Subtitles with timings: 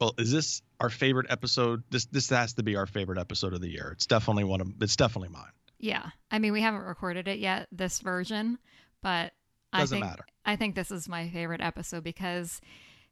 [0.00, 1.82] Well, is this our favorite episode?
[1.90, 3.90] This this has to be our favorite episode of the year.
[3.92, 4.68] It's definitely one of.
[4.80, 5.50] It's definitely mine.
[5.78, 6.10] Yeah.
[6.30, 8.58] I mean, we haven't recorded it yet, this version,
[9.02, 9.32] but
[9.72, 10.26] Doesn't I think matter.
[10.44, 12.60] I think this is my favorite episode because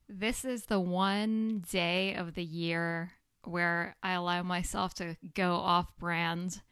[0.09, 3.13] this is the one day of the year
[3.45, 6.63] where I allow myself to go off brand,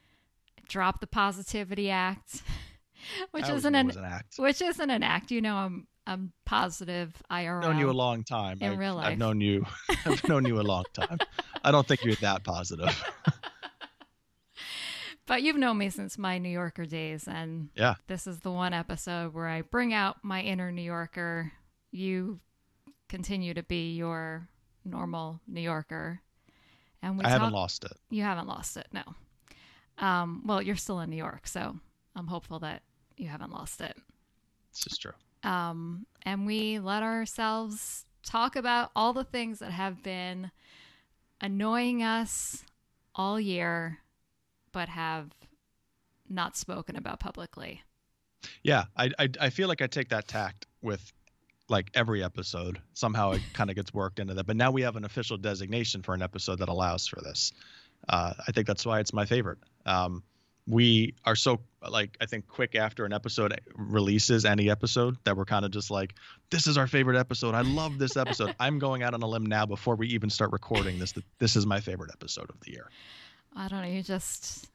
[0.68, 2.42] drop the positivity act,
[3.32, 4.34] which isn't an an act.
[4.38, 5.30] which isn't an act.
[5.30, 7.58] You know, I'm I'm positive IRL.
[7.58, 8.58] I've known you a long time.
[8.60, 9.64] in I've, real I've known you.
[10.06, 11.18] I've known you a long time.
[11.62, 12.90] I don't think you're that positive.
[15.24, 17.94] But you've known me since my New Yorker days, and Yeah.
[18.08, 21.52] this is the one episode where I bring out my inner New Yorker.
[21.92, 22.40] You
[23.08, 24.48] continue to be your
[24.84, 26.20] normal New Yorker,
[27.02, 27.92] and we I haven't lost it.
[28.10, 29.02] You haven't lost it, no.
[30.04, 31.78] Um, well, you're still in New York, so
[32.16, 32.82] I'm hopeful that
[33.16, 33.96] you haven't lost it.
[34.72, 35.12] This is true.
[35.42, 40.50] Um, and we let ourselves talk about all the things that have been
[41.40, 42.64] annoying us
[43.14, 43.98] all year,
[44.72, 45.30] but have
[46.28, 47.82] not spoken about publicly.
[48.62, 51.12] Yeah, I, I I feel like I take that tact with
[51.68, 52.80] like every episode.
[52.94, 54.46] Somehow it kind of gets worked into that.
[54.46, 57.52] But now we have an official designation for an episode that allows for this.
[58.08, 59.58] Uh, I think that's why it's my favorite.
[59.86, 60.22] Um,
[60.66, 65.44] we are so like I think quick after an episode releases any episode that we're
[65.44, 66.14] kind of just like
[66.50, 67.54] this is our favorite episode.
[67.54, 68.54] I love this episode.
[68.60, 71.12] I'm going out on a limb now before we even start recording this.
[71.12, 72.88] That this is my favorite episode of the year.
[73.54, 74.70] I don't know, you're just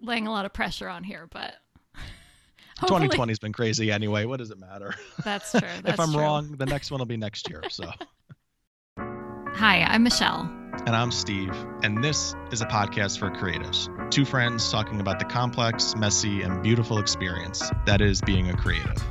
[0.00, 1.54] laying a lot of pressure on here, but
[2.80, 4.24] 2020 has been crazy anyway.
[4.24, 4.94] What does it matter?
[5.24, 5.60] That's true.
[5.82, 6.20] That's if I'm true.
[6.20, 7.62] wrong, the next one will be next year.
[7.70, 7.90] So.
[8.98, 10.65] Hi, I'm Michelle.
[10.84, 13.88] And I'm Steve, and this is a podcast for creatives.
[14.10, 19.02] Two friends talking about the complex, messy, and beautiful experience that is being a creative.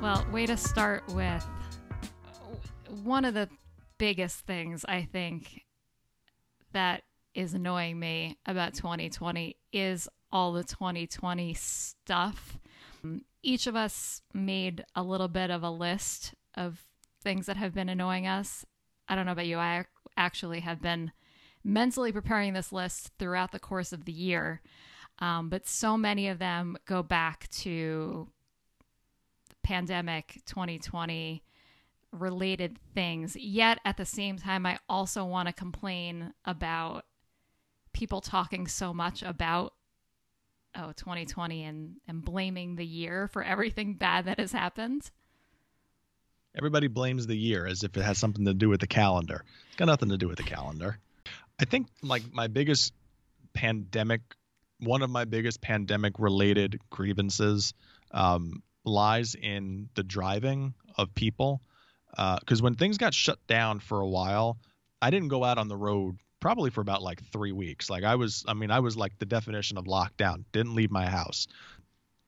[0.00, 1.46] Well, way to start with
[2.26, 3.48] uh, one of the
[3.98, 5.64] biggest things I think
[6.72, 7.02] that
[7.34, 12.58] is annoying me about 2020 is all the 2020 stuff.
[13.42, 16.84] Each of us made a little bit of a list of
[17.22, 18.64] things that have been annoying us.
[19.08, 19.84] I don't know about you, I
[20.16, 21.12] actually have been
[21.62, 24.60] mentally preparing this list throughout the course of the year.
[25.18, 28.28] Um, but so many of them go back to
[29.62, 31.42] pandemic 2020
[32.12, 33.36] related things.
[33.36, 37.04] Yet at the same time, I also want to complain about
[37.92, 39.74] people talking so much about
[40.76, 45.10] oh 2020 and and blaming the year for everything bad that has happened.
[46.56, 49.44] Everybody blames the year as if it has something to do with the calendar.
[49.68, 50.98] It's got nothing to do with the calendar.
[51.58, 52.92] I think like my biggest
[53.54, 54.20] pandemic,
[54.80, 57.74] one of my biggest pandemic related grievances
[58.12, 61.60] um, lies in the driving of people.
[62.16, 64.58] Because when things got shut down for a while,
[65.02, 67.90] I didn't go out on the road probably for about like three weeks.
[67.90, 71.06] Like I was, I mean, I was like the definition of lockdown, didn't leave my
[71.06, 71.48] house.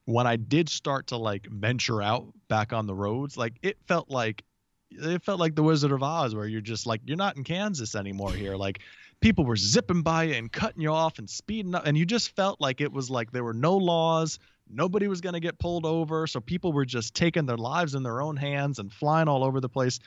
[0.07, 4.09] When I did start to like venture out back on the roads, like it felt
[4.09, 4.45] like
[4.91, 7.95] it felt like the Wizard of Oz, where you're just like you're not in Kansas
[7.95, 8.57] anymore here.
[8.67, 8.81] Like
[9.21, 12.35] people were zipping by you and cutting you off and speeding up, and you just
[12.35, 16.27] felt like it was like there were no laws, nobody was gonna get pulled over,
[16.27, 19.61] so people were just taking their lives in their own hands and flying all over
[19.61, 19.99] the place,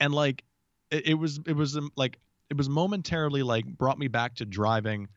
[0.00, 0.44] and like
[0.90, 2.18] it, it was it was um, like
[2.50, 5.08] it was momentarily like brought me back to driving,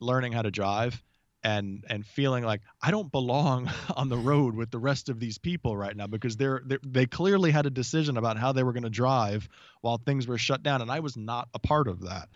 [0.00, 1.02] learning how to drive.
[1.44, 5.38] And, and feeling like I don't belong on the road with the rest of these
[5.38, 8.72] people right now because they're, they're they clearly had a decision about how they were
[8.72, 9.48] going to drive
[9.80, 12.30] while things were shut down and I was not a part of that.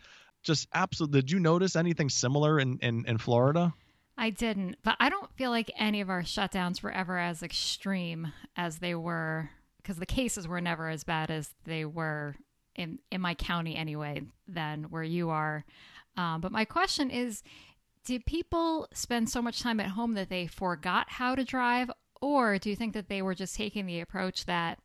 [0.44, 1.22] Just absolutely.
[1.22, 3.75] Did you notice anything similar in in, in Florida?
[4.16, 8.33] I didn't, but I don't feel like any of our shutdowns were ever as extreme
[8.55, 12.37] as they were because the cases were never as bad as they were
[12.77, 15.65] in in my county anyway than where you are.
[16.19, 17.43] Um, but my question is,
[18.05, 21.91] did people spend so much time at home that they forgot how to drive,
[22.21, 24.78] or do you think that they were just taking the approach that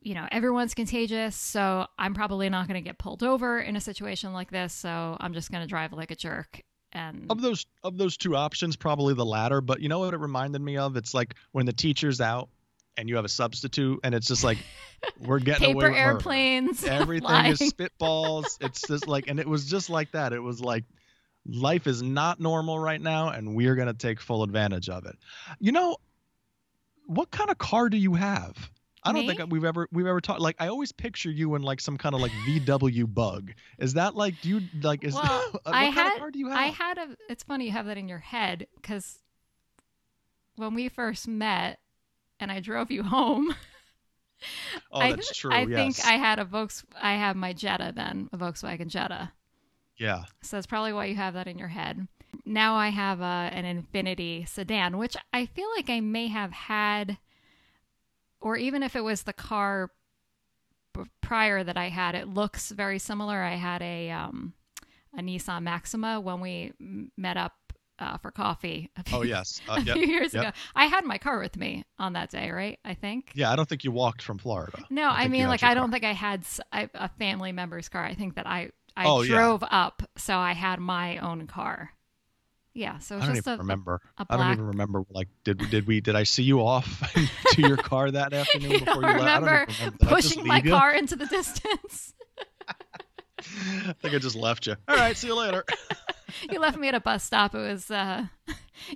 [0.00, 3.80] you know everyone's contagious, so I'm probably not going to get pulled over in a
[3.80, 6.62] situation like this, so I'm just going to drive like a jerk
[6.92, 9.60] and Of those of those two options, probably the latter.
[9.60, 10.96] But you know what it reminded me of?
[10.96, 12.48] It's like when the teacher's out
[12.96, 14.58] and you have a substitute, and it's just like
[15.20, 15.96] we're getting away paper with murder.
[15.96, 16.84] airplanes.
[16.84, 18.56] Everything is spitballs.
[18.60, 20.32] It's just like, and it was just like that.
[20.32, 20.84] It was like,
[21.48, 25.16] life is not normal right now, and we're gonna take full advantage of it.
[25.58, 25.96] You know,
[27.06, 28.70] what kind of car do you have?
[29.04, 29.34] I don't Me?
[29.36, 30.40] think we've ever we've ever talked.
[30.40, 33.52] Like, I always picture you in like some kind of like VW Bug.
[33.78, 36.38] Is that like do you like is Well, what I kind had- of car do
[36.38, 36.58] you have?
[36.58, 37.16] I had a.
[37.30, 39.18] It's funny you have that in your head because
[40.56, 41.78] when we first met
[42.40, 43.54] and I drove you home,
[44.92, 45.52] Oh, I, that's true.
[45.52, 45.96] I yes.
[45.96, 46.84] think I had a Volks.
[47.00, 49.30] I have my Jetta then, a Volkswagen Jetta.
[49.98, 50.24] Yeah.
[50.42, 52.06] So that's probably why you have that in your head.
[52.44, 57.18] Now I have a, an Infiniti sedan, which I feel like I may have had,
[58.40, 59.90] or even if it was the car
[60.94, 63.42] b- prior that I had, it looks very similar.
[63.42, 64.52] I had a um,
[65.16, 66.72] a Nissan Maxima when we
[67.16, 67.54] met up
[67.98, 68.90] uh, for coffee.
[68.96, 69.60] A few, Oh yes.
[69.68, 69.96] a Uh, yep.
[69.96, 70.42] few years yep.
[70.44, 70.52] ago.
[70.76, 72.78] I had my car with me on that day, right?
[72.84, 73.32] I think.
[73.34, 74.84] Yeah, I don't think you walked from Florida.
[74.90, 75.92] No, I, you mean, like, I don't car.
[75.98, 76.44] think I had
[76.94, 78.04] a family member's car.
[78.04, 79.34] I think that I I Oh, yeah.
[79.36, 81.90] drove up, so I had my own car.
[82.74, 84.00] Yeah, so I it's don't just even a, remember.
[84.28, 85.02] I don't even remember.
[85.10, 86.00] Like, did did we?
[86.00, 87.02] Did I see you off
[87.52, 89.36] to your car that afternoon You before don't you left?
[89.36, 89.98] I don't remember even remember.
[89.98, 90.70] Did pushing my you?
[90.70, 92.14] car into the distance.
[92.68, 94.76] I think I just left you.
[94.88, 95.64] All right, see you later.
[96.50, 97.54] you left me at a bus stop.
[97.54, 98.26] It was uh,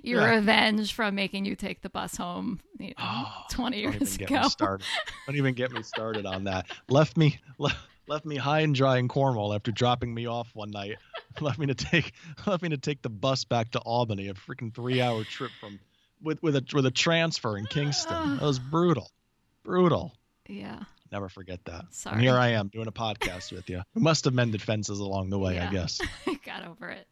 [0.03, 0.35] your Yeah.
[0.35, 4.17] revenge from making you take the bus home you know, Oh, 20 Don't years even
[4.27, 4.41] get ago.
[4.43, 4.85] me started.
[5.27, 6.67] Don't even get me started on that.
[6.89, 7.77] Left me left,
[8.07, 10.97] left me high and dry in Cornwall after dropping me off one night.
[11.41, 12.13] Left me to take
[12.45, 15.79] left me to take the bus back to Albany, a freaking three hour trip from
[16.21, 18.37] with with a with a transfer in Kingston.
[18.39, 19.09] That was brutal,
[19.63, 20.13] brutal.
[20.47, 20.83] Yeah.
[21.11, 21.85] Never forget that.
[21.91, 22.13] Sorry.
[22.13, 23.81] And here I am doing a podcast with you.
[23.95, 25.67] We must have mended fences along the way, Yeah.
[25.69, 26.01] I guess.
[26.45, 27.07] got over it.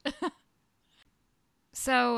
[1.74, 2.18] so,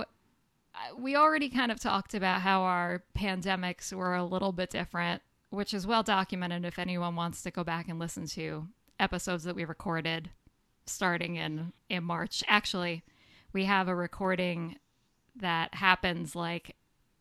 [0.76, 5.22] uh, we already kind of talked about how our pandemics were a little bit different,
[5.54, 8.68] which is well documented if anyone wants to go back and listen to
[9.00, 10.32] episodes that we recorded
[10.88, 12.44] starting in in March.
[12.48, 13.04] Actually,
[13.54, 14.78] we have a recording
[15.36, 16.76] that happens like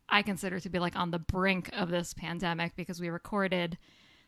[0.09, 3.77] I consider to be like on the brink of this pandemic because we recorded,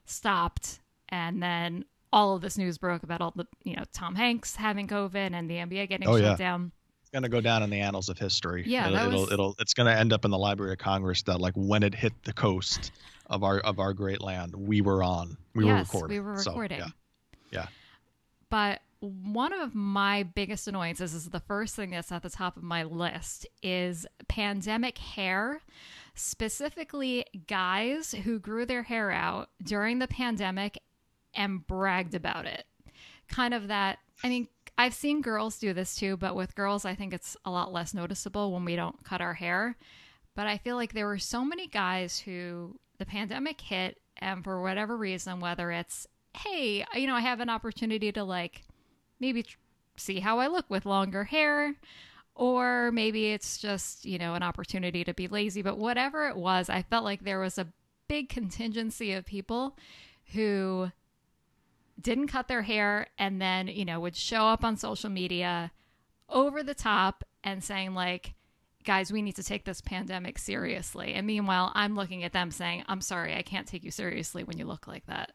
[0.05, 0.79] stopped,
[1.09, 4.87] and then all of this news broke about all the you know Tom Hanks having
[4.87, 6.35] COVID and the NBA getting Oh, shut yeah.
[6.35, 6.71] down.
[7.01, 8.63] It's gonna go down in the annals of history.
[8.67, 11.41] Yeah, it'll, that it'll, it'll it's gonna end up in the Library of Congress that
[11.41, 12.91] like when it hit the coast
[13.27, 15.37] of our of our great land, we were on.
[15.53, 16.17] We were yes, recording.
[16.17, 16.79] we were So, recording.
[16.79, 16.87] yeah.
[17.51, 17.67] Yeah.
[18.49, 22.63] But one of my biggest annoyances is the first thing that's at the top of
[22.63, 25.61] my list is pandemic hair,
[26.15, 30.79] specifically guys who grew their hair out during the pandemic
[31.33, 32.65] and bragged about it.
[33.27, 36.95] Kind of that, I mean, I've seen girls do this too, but with girls, I
[36.95, 39.77] think it's a lot less noticeable when we don't cut our hair.
[40.35, 44.61] But I feel like there were so many guys who the pandemic hit, and for
[44.61, 46.07] whatever reason, whether it's,
[46.37, 48.63] hey, you know, I have an opportunity to like
[49.19, 49.57] maybe tr-
[49.97, 51.75] see how I look with longer hair,
[52.35, 55.61] or maybe it's just, you know, an opportunity to be lazy.
[55.61, 57.67] But whatever it was, I felt like there was a
[58.07, 59.77] big contingency of people
[60.33, 60.91] who
[61.99, 65.71] didn't cut their hair and then, you know, would show up on social media
[66.29, 68.33] over the top and saying, like,
[68.85, 71.13] guys, we need to take this pandemic seriously.
[71.13, 74.57] And meanwhile, I'm looking at them saying, I'm sorry, I can't take you seriously when
[74.57, 75.31] you look like that.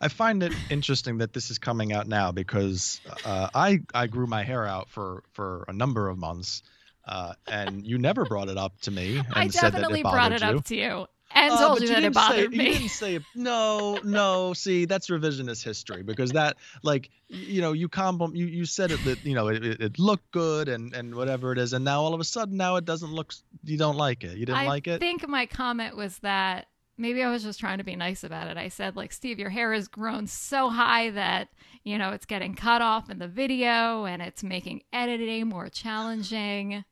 [0.00, 4.26] I find it interesting that this is coming out now because uh, I I grew
[4.26, 6.62] my hair out for for a number of months,
[7.06, 10.04] uh, and you never brought it up to me and I said that definitely it
[10.04, 10.46] brought it you.
[10.48, 12.88] up to you and Uh, told but you that it didn't say- bothered You didn't
[12.88, 14.52] say no, no.
[14.54, 19.04] See, that's revisionist history because that, like, you know, you compliment, you you said it
[19.04, 22.00] that you know it, it, it looked good and and whatever it is, and now
[22.02, 23.34] all of a sudden now it doesn't look.
[23.64, 24.36] You don't like it.
[24.36, 24.94] You didn't I like it.
[24.94, 28.46] I think my comment was that maybe I was just trying to be nice about
[28.46, 28.56] it.
[28.56, 31.48] I said, like, Steve, your hair has grown so high that,
[31.82, 36.84] you know, it's getting cut off in the video and it's making editing more challenging.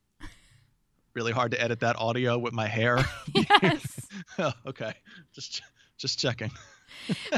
[1.14, 2.98] Really hard to edit that audio with my hair.
[3.34, 4.08] yes.
[4.38, 4.94] Oh, okay,
[5.32, 5.62] just
[5.98, 6.50] just checking.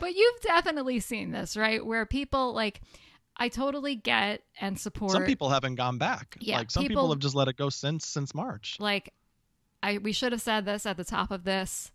[0.00, 1.84] but you've definitely seen this, right?
[1.84, 2.80] Where people like,
[3.36, 5.12] I totally get and support.
[5.12, 6.36] Some people haven't gone back.
[6.40, 8.76] Yeah, like some people, people- have just let it go since since March.
[8.78, 9.12] like
[9.82, 11.90] I we should have said this at the top of this.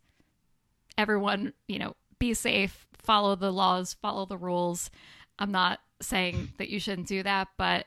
[0.97, 4.91] Everyone, you know, be safe, follow the laws, follow the rules.
[5.37, 7.85] I'm not saying that you shouldn't do that, but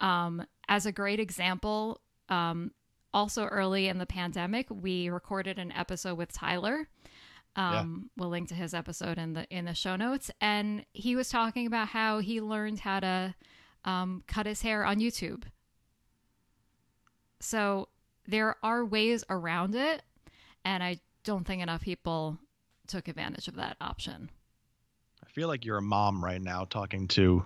[0.00, 2.72] um, as a great example, um,
[3.12, 6.88] also early in the pandemic, we recorded an episode with Tyler.
[7.56, 11.30] Um, We'll link to his episode in the in the show notes, and he was
[11.30, 13.34] talking about how he learned how to
[13.84, 15.44] um, cut his hair on YouTube.
[17.40, 17.88] So
[18.26, 20.02] there are ways around it,
[20.64, 22.38] and I don't think enough people
[22.86, 24.30] took advantage of that option.
[25.24, 27.44] I feel like you're a mom right now talking to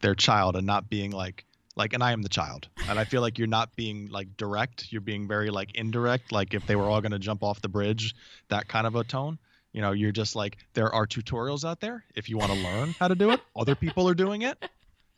[0.00, 1.44] their child and not being like
[1.78, 2.68] like and I am the child.
[2.86, 6.52] And I feel like you're not being like direct, you're being very like indirect like
[6.52, 8.14] if they were all going to jump off the bridge,
[8.50, 9.38] that kind of a tone.
[9.72, 12.94] You know, you're just like there are tutorials out there if you want to learn
[12.98, 13.40] how to do it.
[13.56, 14.58] Other people are doing it,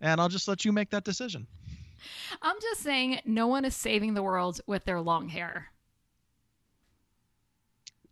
[0.01, 1.47] and I'll just let you make that decision.
[2.43, 5.69] I'm just saying, no one is saving the world with their long hair.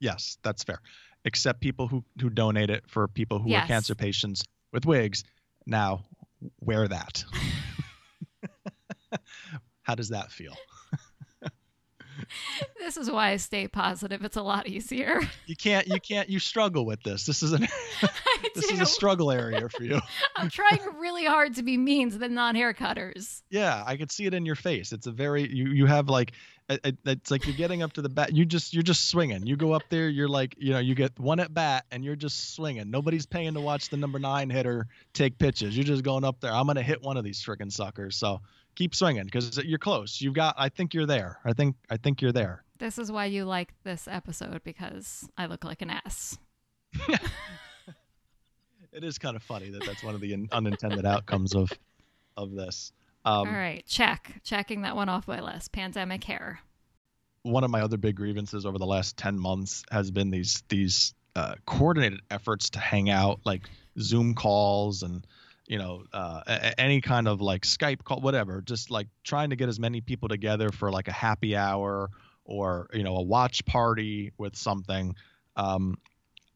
[0.01, 0.81] Yes, that's fair.
[1.25, 3.65] except people who who donate it for people who Yes.
[3.65, 5.25] are cancer patients with wigs.
[5.67, 6.05] Now,
[6.61, 7.25] wear that.
[9.89, 10.55] How does that feel?
[12.81, 14.25] This is why I stay positive.
[14.25, 15.21] It's a lot easier.
[15.47, 17.25] You can't you can't you struggle with this.
[17.25, 17.61] This is an
[18.55, 20.01] this is a struggle area for you.
[20.37, 23.43] I'm trying really hard to be mean to the non-haircutters.
[23.51, 24.91] Yeah, I could see it in your face.
[24.93, 26.33] It's a very you you have like
[26.69, 28.35] it- it- it's like you're getting up to the bat.
[28.35, 29.47] You just you're just swinging.
[29.47, 30.09] You go up there.
[30.09, 32.91] You're like you know you get one at bat and you're just swinging.
[32.91, 35.77] Nobody's paying to watch the number nine hitter take pitches.
[35.77, 36.53] You're just going up there.
[36.53, 38.17] I'm gonna hit one of these freaking suckers.
[38.17, 38.41] So
[38.79, 40.21] keep swinging because you're close.
[40.21, 40.55] You've got.
[40.57, 41.41] I think you're there.
[41.45, 42.63] I think I think you're there.
[42.79, 46.39] This is why you like this episode because I look like an ass.
[48.91, 51.71] It is kind of funny that that's one of the un- unintended outcomes of
[52.37, 52.91] of this.
[53.25, 54.41] Um, All right, check.
[54.43, 55.73] Checking that one off my list.
[55.73, 56.61] Pandemic hair.
[57.43, 61.15] one of my other big grievances over the last 10 months has been these these
[61.37, 63.69] uh, coordinated efforts to hang out like
[64.01, 65.25] zoom calls and
[65.69, 69.57] you know uh, a- any kind of like skype call whatever just like trying to
[69.57, 72.11] get as many people together for like a happy hour
[72.45, 75.15] or you know a watch party with something
[75.57, 75.97] um,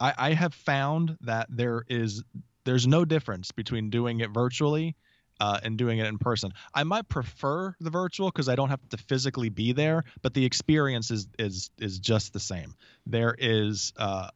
[0.01, 2.25] I, I have found that there is
[2.65, 4.97] there's no difference between doing it virtually
[5.41, 6.53] uh, and doing it in person.
[6.75, 10.45] I might prefer the virtual because I don't have to physically be there, but the
[10.45, 12.75] experience is is is just the same.
[13.07, 14.29] There is uh,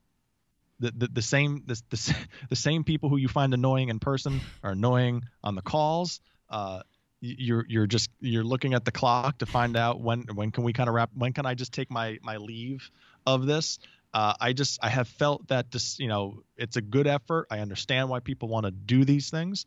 [0.81, 2.17] the, the same the, the
[2.51, 6.21] the same people who you find annoying in person are annoying on the calls.
[6.51, 6.83] Uh,
[7.21, 10.73] you're you're just you're looking at the clock to find out when when can we
[10.73, 12.91] kind of wrap when can I just take my my leave
[13.27, 13.79] of this.
[14.15, 17.47] Uh, I just I have felt that this you know it's a good effort.
[17.51, 19.65] I understand why people want to do these things.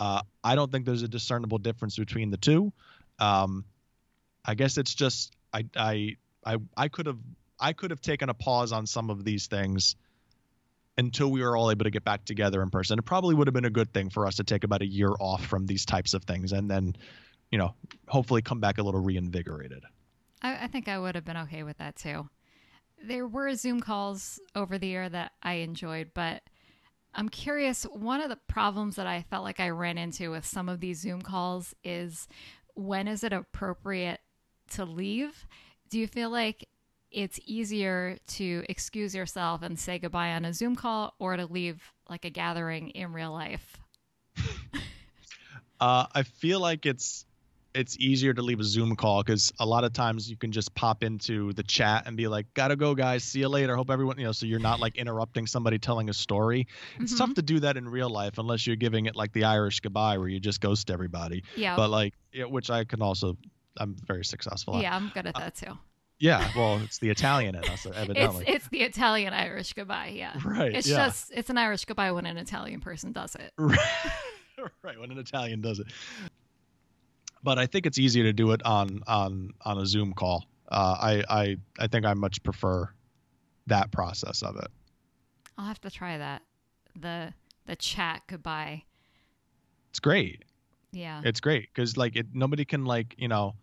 [0.00, 2.72] Uh, I don't think there's a discernible difference between the two.
[3.18, 3.64] Um,
[4.44, 7.18] I guess it's just I I I I could have
[7.60, 9.96] I could have taken a pause on some of these things
[10.98, 12.98] until we were all able to get back together in person.
[12.98, 15.12] It probably would have been a good thing for us to take about a year
[15.20, 16.96] off from these types of things and then,
[17.50, 17.74] you know,
[18.08, 19.84] hopefully come back a little reinvigorated.
[20.42, 22.28] I, I think I would have been okay with that too.
[23.02, 26.42] There were Zoom calls over the year that I enjoyed, but
[27.14, 27.84] I'm curious.
[27.84, 31.00] One of the problems that I felt like I ran into with some of these
[31.00, 32.26] Zoom calls is
[32.74, 34.20] when is it appropriate
[34.72, 35.46] to leave?
[35.88, 36.68] Do you feel like
[37.10, 41.80] it's easier to excuse yourself and say goodbye on a Zoom call or to leave
[42.08, 43.76] like a gathering in real life?
[45.80, 47.24] Uh, I feel like it's
[47.72, 50.74] it's easier to leave a Zoom call because a lot of times you can just
[50.74, 53.22] pop into the chat and be like, "Gotta go, guys.
[53.22, 53.76] See you later.
[53.76, 56.66] Hope everyone, you know." So you're not like interrupting somebody telling a story.
[56.98, 57.18] It's Mhm.
[57.18, 60.18] tough to do that in real life unless you're giving it like the Irish goodbye,
[60.18, 61.44] where you just ghost everybody.
[61.56, 61.76] Yeah.
[61.76, 63.36] But like, yeah, which I can also,
[63.76, 64.82] I'm very successful at.
[64.82, 65.78] yeah, I'm good at that too.
[66.18, 66.50] Yeah.
[66.56, 68.44] Well, it's the Italian in us, It's evidently.
[68.48, 70.12] it's the Italian Irish goodbye.
[70.14, 70.36] Yeah.
[70.44, 70.74] right.
[70.74, 71.06] It's yeah.
[71.06, 73.52] just it's an Irish goodbye when an Italian person does it.
[74.82, 75.86] right when an Italian does it.
[77.42, 80.44] But I think it's easier to do it on on on a Zoom call.
[80.70, 82.88] Uh, I I I think I much prefer
[83.68, 84.68] that process of it.
[85.56, 86.42] I'll have to try that.
[86.98, 87.32] The
[87.66, 88.82] the chat goodbye.
[89.90, 90.44] It's great.
[90.92, 91.20] Yeah.
[91.24, 93.54] It's great because like it nobody can like you know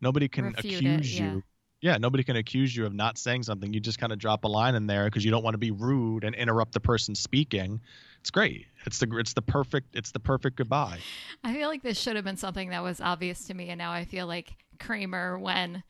[0.00, 1.32] nobody can Refute it, accuse yeah.
[1.34, 1.42] you.
[1.82, 3.74] Yeah, nobody can accuse you of not saying something.
[3.74, 5.72] You just kind of drop a line in there because you don't want to be
[5.72, 7.80] rude and interrupt the person speaking.
[8.20, 8.66] It's great.
[8.86, 11.00] It's the it's the perfect it's the perfect goodbye.
[11.42, 13.90] I feel like this should have been something that was obvious to me and now
[13.90, 15.82] I feel like Kramer when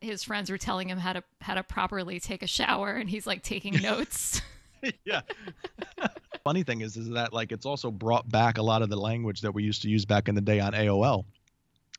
[0.00, 3.26] his friends were telling him how to how to properly take a shower and he's
[3.26, 4.40] like taking notes.
[5.04, 5.22] yeah.
[6.44, 9.40] Funny thing is, is that like it's also brought back a lot of the language
[9.40, 11.24] that we used to use back in the day on AOL.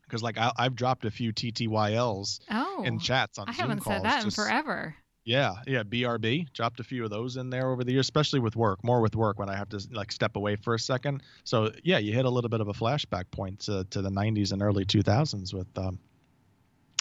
[0.10, 2.84] Because like I, I've dropped a few TTYLs Oh.
[2.86, 3.96] in chats on I Zoom haven't calls.
[3.98, 4.96] said that in forever.
[5.26, 6.52] Yeah, yeah, BRB.
[6.54, 8.84] Dropped a few of those in there over the years, especially with work.
[8.84, 11.22] More with work when I have to like step away for a second.
[11.44, 14.54] So yeah, you hit a little bit of a flashback point to, to the 90s
[14.54, 16.00] and early 2000s with um,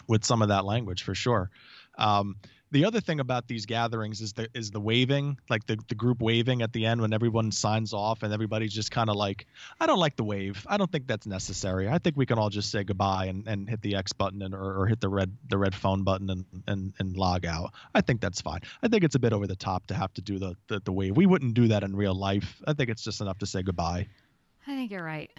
[0.08, 1.50] with some of that language for sure.
[1.96, 2.36] Um,
[2.70, 6.20] the other thing about these gatherings is the is the waving, like the, the group
[6.20, 9.46] waving at the end when everyone signs off and everybody's just kind of like,
[9.80, 10.66] I don't like the wave.
[10.68, 11.88] I don't think that's necessary.
[11.88, 14.54] I think we can all just say goodbye and, and hit the X button and
[14.54, 17.72] or, or hit the red the red phone button and, and and log out.
[17.94, 18.60] I think that's fine.
[18.82, 20.92] I think it's a bit over the top to have to do the, the the
[20.92, 21.16] wave.
[21.16, 22.62] We wouldn't do that in real life.
[22.66, 24.06] I think it's just enough to say goodbye.
[24.66, 25.30] I think you're right.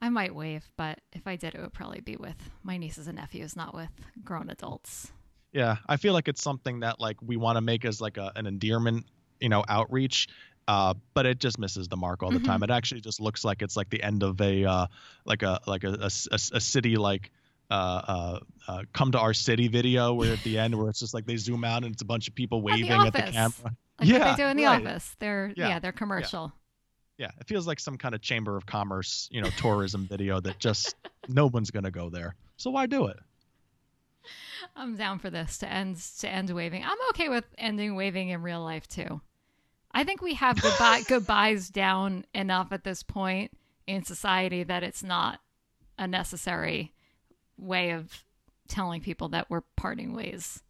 [0.00, 3.16] I might wave, but if I did it would probably be with my nieces and
[3.16, 3.90] nephews, not with
[4.24, 5.12] grown adults.
[5.52, 8.32] Yeah, I feel like it's something that like we want to make as like a,
[8.36, 9.06] an endearment,
[9.40, 10.28] you know, outreach.
[10.66, 12.44] Uh, but it just misses the mark all the Mhm.
[12.44, 12.62] time.
[12.62, 14.86] It actually just looks like it's like the end of a uh,
[15.24, 17.30] like a like a a city like
[17.70, 17.74] uh,
[18.06, 21.24] uh, uh, "Come to Our City" video, where at the end, where it's just like
[21.24, 23.34] they zoom out and it's a bunch of people waving at the, Office.
[23.34, 23.76] camera.
[23.98, 24.86] Like Yeah, what they do in the right.
[24.86, 25.16] office.
[25.18, 26.52] They're Yeah, yeah, they're commercial.
[27.16, 30.58] Yeah, it feels like some kind of chamber of commerce, you know, tourism video that
[30.58, 30.94] just
[31.28, 32.36] no one's gonna go there.
[32.58, 33.16] So why do it?
[34.76, 36.84] I'm down for this to end to end waving.
[36.84, 39.20] I'm okay with ending waving in real life too.
[39.92, 43.52] I think we have goodbye goodbyes down enough at this point
[43.86, 45.40] in society that it's not
[45.98, 46.92] a necessary
[47.56, 48.24] way of
[48.68, 50.62] telling people that we're parting ways.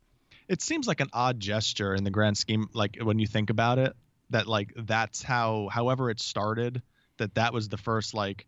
[0.48, 3.78] It seems like an odd gesture in the grand scheme, like when you think about
[3.78, 3.94] it,
[4.30, 6.80] that like that's how, however it started,
[7.18, 8.46] that that was the first like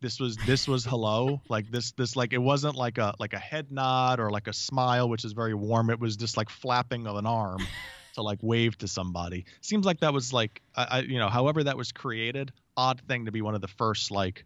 [0.00, 3.38] this was this was hello like this this like it wasn't like a like a
[3.38, 7.06] head nod or like a smile which is very warm it was just like flapping
[7.06, 7.60] of an arm
[8.14, 11.64] to like wave to somebody seems like that was like I, I you know however
[11.64, 14.44] that was created odd thing to be one of the first like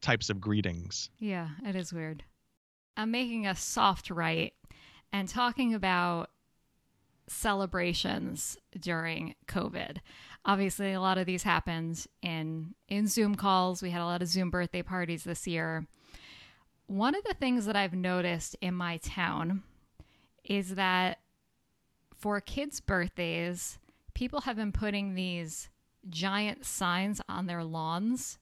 [0.00, 2.22] types of greetings Yeah, it is weird.
[2.96, 4.54] I'm making a soft right
[5.12, 6.30] and talking about
[7.28, 9.98] celebrations during COVID.
[10.46, 13.82] Obviously, a lot of these happened in in Zoom calls.
[13.82, 15.86] We had a lot of Zoom birthday parties this year.
[16.86, 19.64] One of the things that I've noticed in my town
[20.44, 21.18] is that
[22.16, 23.78] for kids' birthdays,
[24.14, 25.68] people have been putting these
[26.08, 28.38] giant signs on their lawns.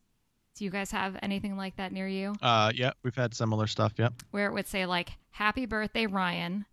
[0.56, 2.34] Do you guys have anything like that near you?
[2.42, 6.64] uh yeah we've had similar stuff yep where it would say like happy birthday ryan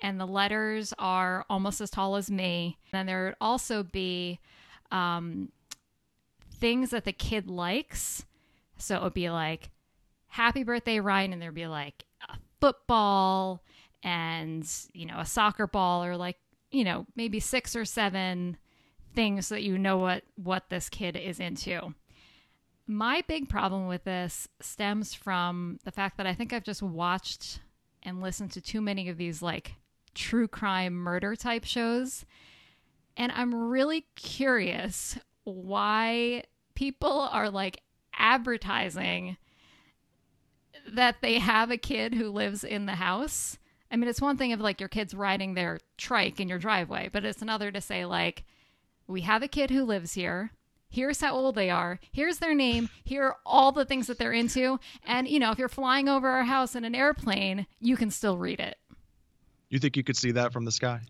[0.00, 4.38] and the letters are almost as tall as me then there would also be
[4.90, 5.50] um,
[6.54, 8.24] things that the kid likes
[8.78, 9.70] so it would be like
[10.28, 13.62] happy birthday ryan and there'd be like a football
[14.02, 16.36] and you know a soccer ball or like
[16.70, 18.56] you know maybe six or seven
[19.14, 21.94] things so that you know what what this kid is into
[22.86, 27.60] my big problem with this stems from the fact that I think I've just watched
[28.02, 29.74] and listened to too many of these like
[30.14, 32.24] true crime murder type shows.
[33.16, 36.44] And I'm really curious why
[36.74, 37.82] people are like
[38.18, 39.36] advertising
[40.92, 43.58] that they have a kid who lives in the house.
[43.90, 47.08] I mean, it's one thing if like your kid's riding their trike in your driveway,
[47.12, 48.44] but it's another to say like,
[49.06, 50.50] we have a kid who lives here.
[50.88, 51.98] Here's how old they are.
[52.12, 52.88] Here's their name.
[53.04, 54.78] Here are all the things that they're into.
[55.04, 58.38] And, you know, if you're flying over our house in an airplane, you can still
[58.38, 58.76] read it.
[59.68, 61.00] you think you could see that from the sky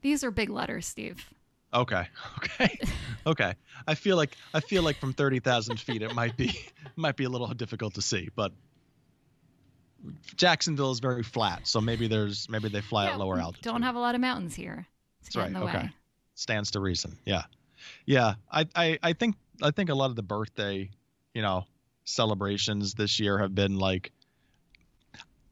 [0.00, 1.28] These are big letters, Steve.
[1.72, 2.06] Okay
[2.38, 2.78] okay
[3.26, 3.54] okay
[3.86, 6.58] i feel like i feel like from 30000 feet it might be
[6.96, 8.52] might be a little difficult to see but
[10.36, 13.82] jacksonville is very flat so maybe there's maybe they fly Yeah, at lower altitude Don't
[13.82, 14.86] have a lot of mountains here.
[15.22, 15.78] That's right, the okay.
[15.78, 15.90] way.
[16.36, 17.18] stands to reason.
[17.26, 17.42] Yeah,
[18.06, 18.34] yeah.
[18.50, 20.88] I, I I think I think a lot of the birthday,
[21.34, 21.64] you know,
[22.04, 24.12] celebrations this year have been like.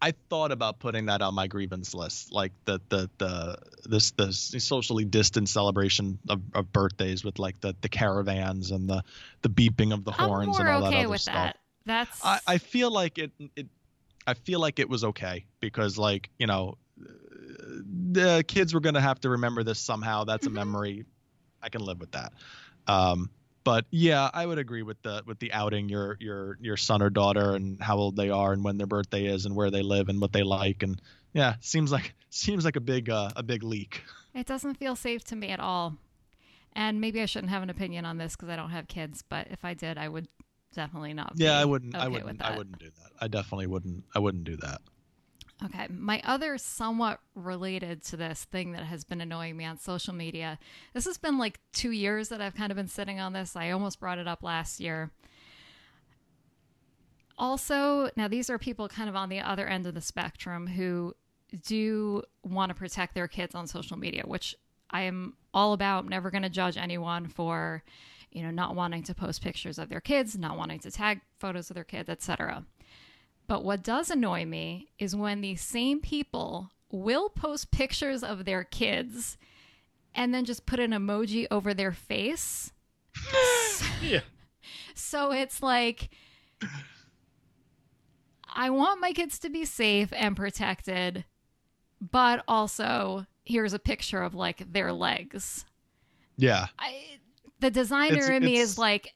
[0.03, 4.33] I thought about putting that on my grievance list, like the the the this the
[4.33, 9.03] socially distant celebration of, of birthdays with like the the caravans and the
[9.43, 11.35] the beeping of the horns and all that okay other with stuff.
[11.35, 11.59] that.
[11.87, 13.69] That's I, I feel like it, it
[14.27, 16.77] I feel like it was okay because like you know
[18.13, 20.25] the kids were gonna have to remember this somehow.
[20.25, 21.05] That's a memory.
[21.63, 22.33] I can live with that.
[22.87, 23.31] Um,
[23.67, 27.11] but yeah, I would agree with the with the outing your your your son or
[27.11, 30.09] daughter and how old they are and when their birthday is and where they live
[30.09, 31.03] and what they like and
[31.33, 34.05] yeah, seems like seems like a big uh, a big leak.
[34.37, 35.97] It doesn't feel safe to me at all.
[36.75, 39.49] And maybe I shouldn't have an opinion on this because I don't have kids, but
[39.51, 40.29] if I did, I would
[40.73, 41.33] definitely not.
[41.35, 43.11] Yeah, I wouldn't I wouldn't I wouldn't do that.
[43.21, 44.81] I definitely wouldn't I wouldn't do that.
[45.65, 45.87] Okay.
[45.89, 50.59] My other somewhat related to this thing that has been annoying me on social media.
[50.93, 53.57] This has been like two years that I've kind of been sitting on this.
[53.57, 55.11] I almost brought it up last year.
[57.39, 61.15] Also, now these are people kind of on the other end of the spectrum who
[61.67, 64.55] do want to protect their kids on social media, which
[64.91, 66.05] I am all about.
[66.05, 67.83] I'm never going to judge anyone for,
[68.31, 71.71] you know, not wanting to post pictures of their kids, not wanting to tag photos
[71.71, 72.65] of their kids, etc.
[73.47, 78.65] But what does annoy me is when these same people will post pictures of their
[78.65, 79.37] kids
[80.15, 82.73] and then just put an emoji over their face.
[84.03, 84.21] Yeah.
[84.95, 86.11] So it's like,
[88.55, 91.25] I want my kids to be safe and protected,
[92.01, 95.65] but also here's a picture of like their legs.
[96.37, 96.67] Yeah.
[96.79, 97.19] I,
[97.61, 99.15] the designer It's- in me is like,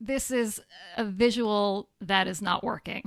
[0.00, 0.60] this is
[0.96, 3.02] a visual that is not working.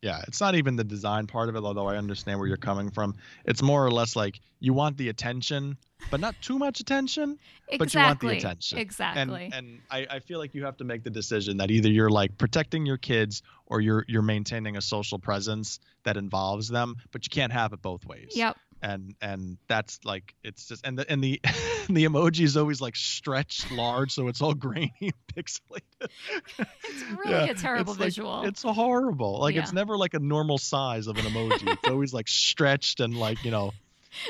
[0.00, 2.90] Yeah, it's not even the design part of it, although I understand where you're coming
[2.90, 3.16] from.
[3.44, 5.76] It's more or less like you want the attention,
[6.10, 7.38] but not too much attention.
[7.68, 7.78] Exactly.
[7.78, 8.78] But you want the attention.
[8.78, 9.44] Exactly.
[9.46, 12.10] And and I, I feel like you have to make the decision that either you're
[12.10, 17.26] like protecting your kids or you're you're maintaining a social presence that involves them, but
[17.26, 18.32] you can't have it both ways.
[18.34, 18.56] yep.
[18.80, 21.40] And and that's like it's just and the and the
[21.88, 25.82] the emoji is always like stretched large, so it's all grainy and pixelated.
[26.00, 28.44] It's really Yeah, a terrible it's like- visual.
[28.44, 29.40] It's horrible.
[29.40, 31.72] Like it's never like a normal size of an emoji.
[31.72, 33.72] it's always like stretched and like you know,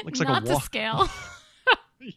[0.04, 1.08] looks like Not a to wa- scale.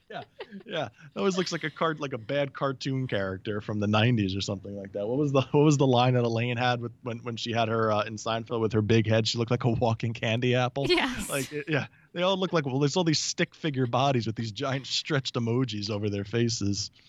[0.09, 0.21] yeah,
[0.65, 0.85] yeah.
[0.85, 4.41] It always looks like a card, like a bad cartoon character from the '90s or
[4.41, 5.07] something like that.
[5.07, 7.67] What was the What was the line that Elaine had with when when she had
[7.67, 9.27] her uh, in Seinfeld with her big head?
[9.27, 10.85] She looked like a walking candy apple.
[10.87, 11.29] yes.
[11.29, 14.35] Like it- yeah, they all look like well, there's all these stick figure bodies with
[14.35, 16.91] these giant stretched emojis over their faces.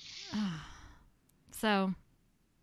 [1.55, 1.95] So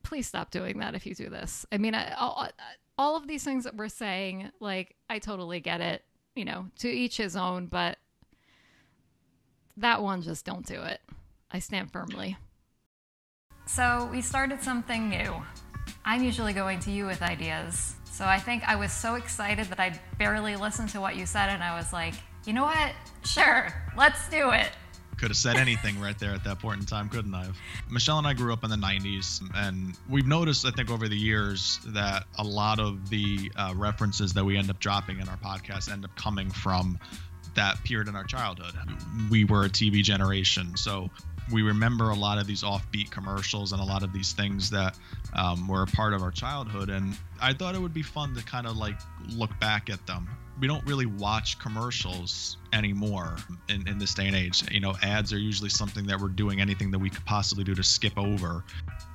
[0.03, 1.65] please stop doing that if you do this.
[1.71, 2.49] I mean, I, all,
[2.97, 6.03] all of these things that we're saying, like, I totally get it,
[6.35, 7.97] you know, to each his own, but
[9.77, 10.99] that one, just don't do it.
[11.49, 12.35] I stand firmly.
[13.67, 15.33] So we started something new.
[16.03, 17.95] I'm usually going to you with ideas.
[18.11, 21.49] So I think I was so excited that I barely listened to what you said,
[21.49, 22.93] and I was like, you know what?
[23.25, 24.69] Sure, let's do it.
[25.17, 27.49] Could have said anything right there at that point in time, couldn't I?
[27.91, 31.17] Michelle and I grew up in the 90s, and we've noticed, I think, over the
[31.17, 35.35] years that a lot of the uh, references that we end up dropping in our
[35.37, 36.97] podcast end up coming from
[37.55, 38.73] that period in our childhood.
[39.29, 41.09] We were a TV generation, so
[41.51, 44.97] we remember a lot of these offbeat commercials and a lot of these things that
[45.33, 46.89] um, were a part of our childhood.
[46.89, 48.99] And I thought it would be fun to kind of like
[49.29, 50.29] look back at them.
[50.59, 53.37] We don't really watch commercials anymore
[53.69, 54.63] in, in this day and age.
[54.71, 57.73] You know, ads are usually something that we're doing anything that we could possibly do
[57.75, 58.63] to skip over.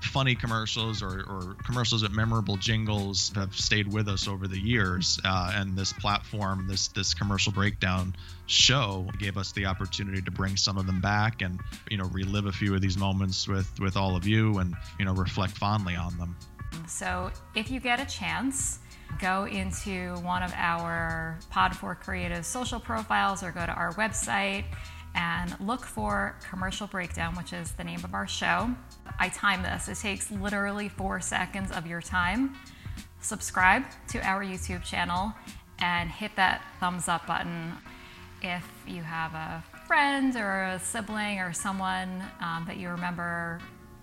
[0.00, 5.20] Funny commercials or, or commercials with memorable jingles have stayed with us over the years.
[5.24, 8.14] Uh, and this platform, this this commercial breakdown
[8.46, 12.46] show, gave us the opportunity to bring some of them back and you know relive
[12.46, 15.94] a few of these moments with with all of you and you know reflect fondly
[15.94, 16.36] on them.
[16.86, 18.80] So if you get a chance,
[19.20, 24.64] go into one of our Pod for Creative social profiles or go to our website
[25.14, 28.70] and look for Commercial Breakdown, which is the name of our show.
[29.18, 32.56] I time this, it takes literally four seconds of your time.
[33.20, 35.32] Subscribe to our YouTube channel
[35.78, 37.72] and hit that thumbs up button
[38.42, 43.60] if you have a friend or a sibling or someone um, that you remember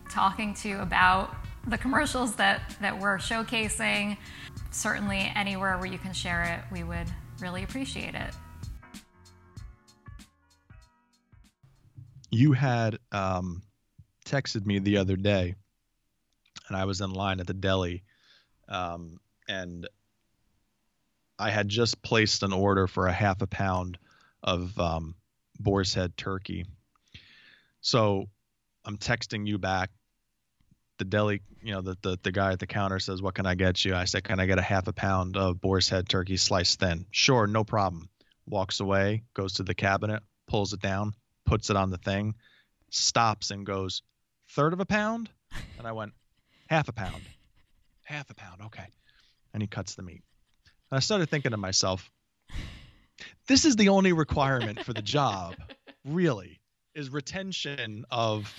[0.10, 1.36] talking to about
[1.68, 4.18] the commercials that, that we're showcasing.
[4.72, 7.08] Certainly, anywhere where you can share it, we would
[7.40, 8.34] really appreciate it.
[12.30, 13.62] You had um,
[14.26, 15.56] texted me the other day,
[16.68, 18.04] and I was in line at the deli,
[18.70, 19.20] um,
[19.50, 19.88] and
[21.38, 23.98] I had just placed an order for a half a pound
[24.42, 25.16] of um,
[25.60, 26.66] boar's head turkey.
[27.82, 28.28] So
[28.86, 29.90] I'm texting you back.
[31.02, 33.56] The deli, you know, the, the the guy at the counter says, "What can I
[33.56, 36.38] get you?" I said, "Can I get a half a pound of boar's head turkey
[36.38, 38.08] sliced thin?" Sure, no problem.
[38.46, 42.36] Walks away, goes to the cabinet, pulls it down, puts it on the thing,
[42.92, 44.04] stops and goes,
[44.50, 45.32] "Third of a pound?"
[45.80, 46.14] And I went,
[46.70, 47.24] "Half a pound."
[48.04, 48.86] Half a pound, okay.
[49.56, 50.22] And he cuts the meat.
[50.92, 52.12] And I started thinking to myself,
[53.48, 55.56] this is the only requirement for the job,
[56.06, 56.60] really,
[56.94, 58.54] is retention of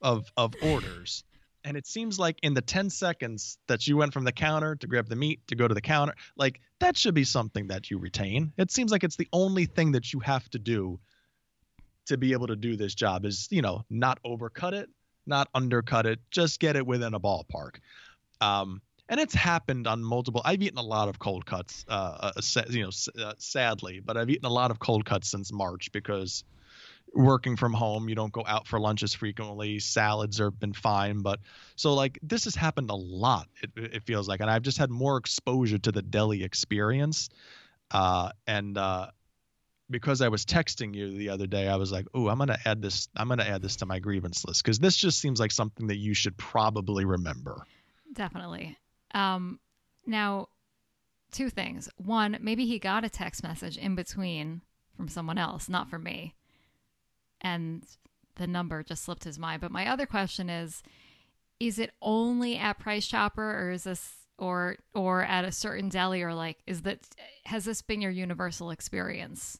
[0.00, 1.24] of of orders.
[1.64, 4.86] And it seems like in the 10 seconds that you went from the counter to
[4.86, 7.98] grab the meat to go to the counter, like that should be something that you
[7.98, 8.52] retain.
[8.56, 11.00] It seems like it's the only thing that you have to do
[12.06, 14.88] to be able to do this job is, you know, not overcut it,
[15.26, 17.76] not undercut it, just get it within a ballpark.
[18.40, 20.42] Um, and it's happened on multiple.
[20.44, 22.90] I've eaten a lot of cold cuts, uh, uh, you know,
[23.22, 26.44] uh, sadly, but I've eaten a lot of cold cuts since March because
[27.14, 29.78] working from home, you don't go out for lunches frequently.
[29.78, 31.40] Salads have been fine, but
[31.76, 33.48] so like this has happened a lot.
[33.62, 37.28] It, it feels like, and I've just had more exposure to the deli experience,
[37.90, 39.08] uh, and uh,
[39.90, 42.82] because I was texting you the other day, I was like, "Oh, I'm gonna add
[42.82, 43.08] this.
[43.16, 45.96] I'm gonna add this to my grievance list because this just seems like something that
[45.96, 47.62] you should probably remember."
[48.12, 48.76] Definitely.
[49.14, 49.60] Um,
[50.06, 50.48] now,
[51.30, 51.88] two things.
[51.96, 54.62] One, maybe he got a text message in between
[54.96, 56.34] from someone else, not from me.
[57.40, 57.84] And
[58.36, 59.60] the number just slipped his mind.
[59.60, 60.82] But my other question is
[61.60, 66.22] is it only at Price Chopper or is this or or at a certain deli
[66.22, 67.00] or like is that
[67.44, 69.58] has this been your universal experience?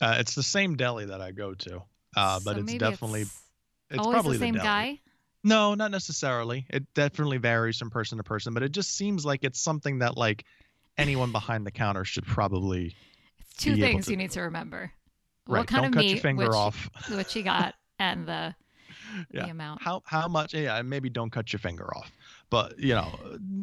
[0.00, 1.82] Uh, it's the same deli that I go to,
[2.16, 3.42] uh, but So it's definitely it's
[3.90, 4.64] it's always probably the same deli.
[4.64, 5.00] guy.
[5.44, 6.66] No, not necessarily.
[6.70, 10.16] It definitely varies from person to person, but it just seems like it's something that
[10.16, 10.44] like
[10.98, 12.96] anyone behind the counter should probably.
[13.38, 14.92] It's two things you need to remember.
[15.46, 15.60] Right.
[15.60, 16.90] What kind Don't of cut meat, your finger which, off.
[17.08, 18.54] what you got, and the
[19.30, 19.44] Yeah.
[19.44, 19.82] the amount.
[19.82, 20.54] How how much?
[20.54, 22.10] Yeah, maybe don't cut your finger off.
[22.50, 23.12] But you know,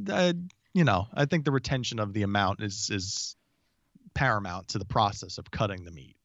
[0.10, 0.34] uh,
[0.74, 3.36] you know, I think the retention of the amount is is
[4.14, 6.16] paramount to the process of cutting the meat.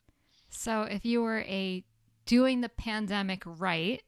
[0.51, 1.85] So if you were a
[2.27, 4.03] doing the pandemic right,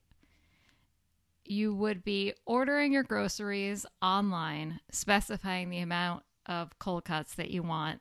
[1.44, 7.62] you would be ordering your groceries online, specifying the amount of cold cuts that you
[7.62, 8.00] want,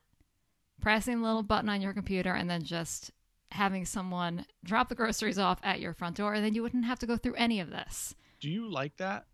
[0.81, 3.11] pressing the little button on your computer, and then just
[3.51, 6.99] having someone drop the groceries off at your front door, and then you wouldn't have
[6.99, 8.15] to go through any of this.
[8.39, 9.25] Do you like that?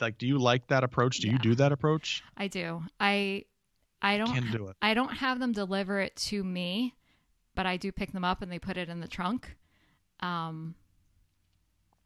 [0.00, 1.18] Like, do you like that approach?
[1.18, 2.22] Do you do that approach?
[2.36, 2.82] I do.
[3.00, 3.44] I
[4.00, 4.76] I don't Can do it.
[4.80, 6.94] I don't have them deliver it to me,
[7.54, 9.56] but I do pick them up and they put it in the trunk.
[10.20, 10.74] Um,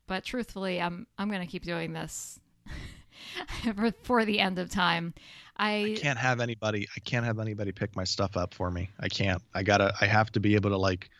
[0.07, 2.41] but truthfully, I'm I'm gonna keep doing this
[3.77, 5.15] for for the end of time.
[5.57, 6.89] I I can't have anybody.
[6.97, 8.91] I can't have anybody pick my stuff up for me.
[8.99, 9.43] I can't.
[9.55, 9.93] I gotta.
[10.01, 11.11] I have to be able to like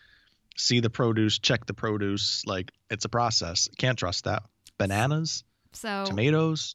[0.57, 2.45] see the produce, check the produce.
[2.47, 3.69] Like it's a process.
[3.79, 4.43] Can't trust that.
[4.79, 6.75] Bananas, so tomatoes.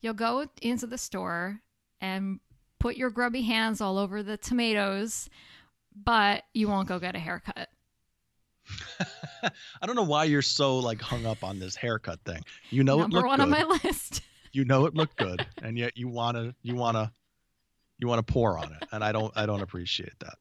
[0.00, 1.60] you'll go into the store
[2.00, 2.40] and
[2.78, 5.28] put your grubby hands all over the tomatoes,
[5.94, 7.68] but you won't go get a haircut.
[9.80, 12.42] I don't know why you're so like hung up on this haircut thing.
[12.70, 13.38] You know Number it looked good.
[13.38, 13.66] Number one good.
[13.66, 14.22] on my list.
[14.50, 17.12] You know it looked good, and yet you wanna you wanna
[17.98, 20.36] you wanna pour on it, and I don't I don't appreciate that.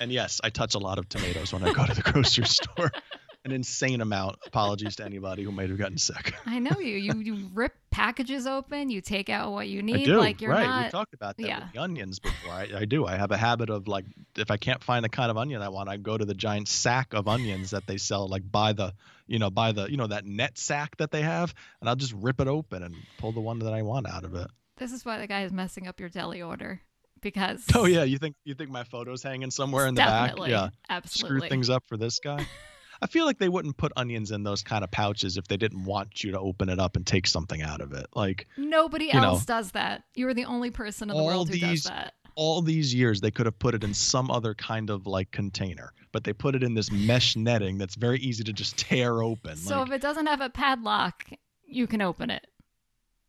[0.00, 2.90] And yes, I touch a lot of tomatoes when I go to the grocery store.
[3.44, 4.38] An insane amount.
[4.46, 6.32] Apologies to anybody who might have gotten sick.
[6.46, 6.96] I know you.
[6.96, 8.88] You you rip packages open.
[8.88, 10.02] You take out what you need.
[10.02, 10.16] I do.
[10.16, 10.64] Like you're right.
[10.64, 10.84] not.
[10.84, 11.64] We talked about that yeah.
[11.64, 12.52] with the onions before.
[12.52, 13.04] I, I do.
[13.04, 14.04] I have a habit of like,
[14.36, 16.68] if I can't find the kind of onion I want, I go to the giant
[16.68, 18.94] sack of onions that they sell, like by the,
[19.26, 22.12] you know, by the, you know, that net sack that they have, and I'll just
[22.12, 24.46] rip it open and pull the one that I want out of it.
[24.76, 26.80] This is why the guy is messing up your deli order
[27.22, 27.64] because.
[27.74, 30.34] Oh yeah, you think you think my photo's hanging somewhere in the back?
[30.46, 31.38] Yeah, absolutely.
[31.40, 32.44] screw things up for this guy.
[33.02, 35.84] I feel like they wouldn't put onions in those kind of pouches if they didn't
[35.84, 38.06] want you to open it up and take something out of it.
[38.14, 39.22] Like Nobody you know.
[39.30, 40.04] else does that.
[40.14, 42.14] You are the only person in the world who these- does that.
[42.36, 45.92] all these years they could have put it in some other kind of like container
[46.12, 49.56] but they put it in this mesh netting that's very easy to just tear open
[49.56, 51.24] So like if it doesn't have a padlock,
[51.66, 52.46] you can open it.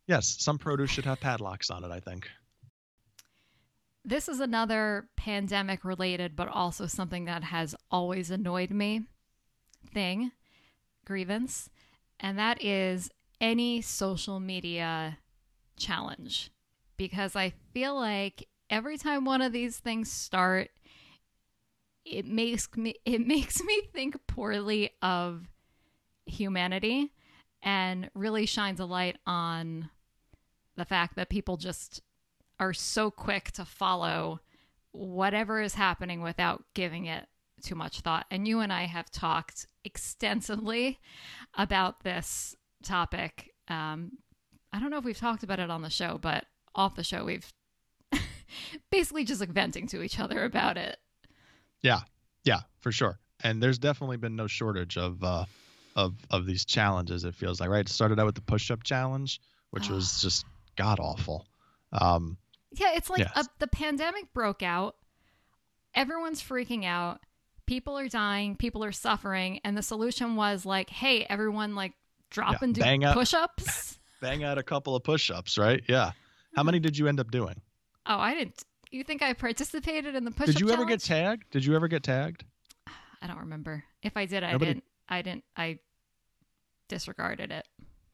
[0.06, 2.28] yes some produce should have padlocks on it i think
[4.04, 9.04] This is another pandemic related, but also something that has always annoyed me
[9.92, 10.32] thing,
[11.06, 11.70] grievance,
[12.20, 15.18] and that is any social media
[15.76, 16.50] challenge.
[16.96, 20.70] Because I feel like every time one of these things start,
[22.04, 25.48] it makes me it makes me think poorly of
[26.26, 27.12] humanity
[27.62, 29.88] and really shines a light on
[30.76, 32.02] the fact that people just
[32.60, 34.40] are so quick to follow
[34.92, 37.26] whatever is happening without giving it
[37.62, 38.26] too much thought.
[38.30, 41.00] And you and I have talked extensively
[41.54, 43.50] about this topic.
[43.68, 44.12] Um,
[44.72, 47.24] I don't know if we've talked about it on the show, but off the show,
[47.24, 47.52] we've
[48.90, 50.98] basically just like venting to each other about it.
[51.82, 52.00] yeah
[52.44, 55.44] yeah, for sure and there's definitely been no shortage of uh
[55.96, 59.40] of of these challenges it feels like right it started out with the push-up challenge
[59.70, 60.44] which was just
[60.76, 61.46] god awful
[61.92, 62.36] um
[62.76, 63.46] Yeah, it's like uh, Yes.
[63.46, 64.96] a, the pandemic broke out.
[65.94, 67.20] Everyone's freaking out.
[67.66, 68.56] People are dying.
[68.56, 69.60] People are suffering.
[69.64, 71.92] And the solution was like, hey, everyone, like,
[72.30, 73.98] drop Yeah, and do bang out- push ups.
[74.20, 76.66] bang out a couple of push-ups right yeah how mm-hmm.
[76.66, 77.60] many did you end up doing
[78.06, 78.62] oh, I didn't.
[78.90, 81.76] You think I participated in the push up did you ever get tagged did you
[81.76, 82.42] ever get tagged
[83.22, 83.84] I don't remember.
[84.02, 84.84] If I did, I Nobody- didn't.
[85.08, 85.44] I didn't.
[85.56, 85.78] I
[86.88, 87.66] disregarded it.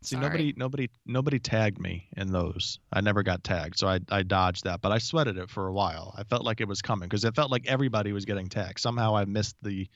[0.02, 0.22] See, Sorry.
[0.22, 2.78] nobody, nobody, nobody tagged me in those.
[2.90, 4.80] I never got tagged, so I, I dodged that.
[4.80, 6.14] But I sweated it for a while.
[6.16, 8.80] I felt like it was coming because it felt like everybody was getting tagged.
[8.80, 9.88] Somehow I missed the,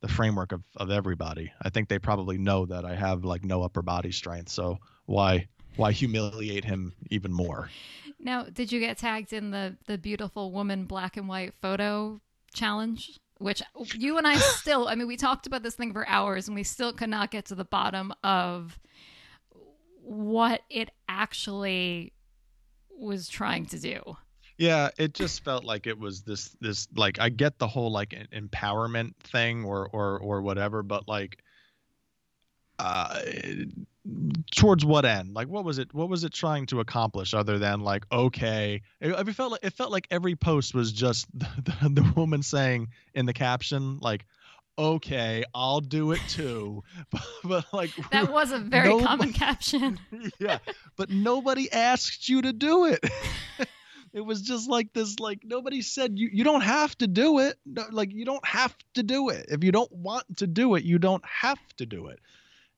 [0.00, 1.52] the framework of, of everybody.
[1.60, 4.48] I think they probably know that I have like no upper body strength.
[4.48, 7.68] So why, why humiliate him even more?
[8.20, 12.20] Now, did you get tagged in the the beautiful woman black and white photo
[12.54, 13.18] challenge?
[13.38, 13.62] Which
[13.94, 16.62] you and I still, I mean, we talked about this thing for hours and we
[16.62, 18.78] still could not get to the bottom of
[20.06, 22.12] what it actually
[22.96, 24.16] was trying to do.
[24.56, 28.10] Yeah, it just felt like it was this this like I get the whole like
[28.32, 31.42] empowerment thing or or or whatever, but like
[32.78, 33.20] uh
[34.54, 35.34] towards what end?
[35.34, 39.28] Like what was it what was it trying to accomplish other than like okay, it,
[39.28, 41.48] it felt like it felt like every post was just the,
[41.82, 44.24] the, the woman saying in the caption like
[44.78, 46.82] okay, I'll do it too.
[47.10, 49.98] But, but like That was a very Nobody- common caption.
[50.38, 50.58] yeah,
[50.96, 53.00] but nobody asked you to do it.
[54.12, 57.56] it was just like this like nobody said you you don't have to do it.
[57.66, 59.46] No, like you don't have to do it.
[59.48, 62.18] If you don't want to do it, you don't have to do it.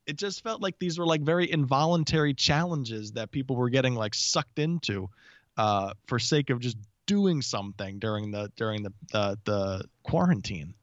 [0.07, 4.15] It just felt like these were like very involuntary challenges that people were getting like
[4.15, 5.11] sucked into
[5.57, 10.75] uh for sake of just doing something during the during the the, the quarantine.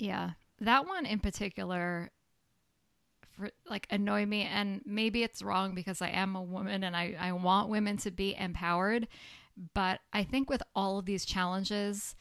[0.00, 0.30] Yeah.
[0.60, 2.10] That one in particular
[3.36, 7.16] for like annoy me and maybe it's wrong because I am a woman and I,
[7.18, 9.08] I want women to be empowered.
[9.74, 12.14] But I think with all of these challenges,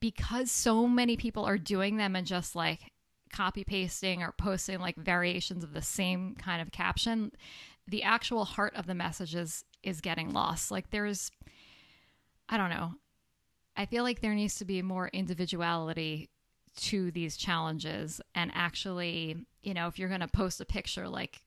[0.00, 2.92] because so many people are doing them and just like
[3.30, 7.32] copy pasting or posting like variations of the same kind of caption,
[7.86, 10.70] the actual heart of the messages is getting lost.
[10.70, 11.30] Like there's
[12.48, 12.94] I don't know.
[13.76, 16.30] I feel like there needs to be more individuality
[16.78, 21.42] to these challenges and actually, you know, if you're going to post a picture like